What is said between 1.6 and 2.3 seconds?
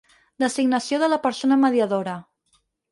mediadora.